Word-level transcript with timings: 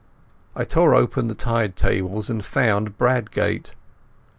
I 0.55 0.63
tore 0.63 0.95
open 0.95 1.27
the 1.27 1.35
Tide 1.35 1.75
Tables 1.75 2.27
and 2.27 2.43
found 2.43 2.97
Bradgate. 2.97 3.75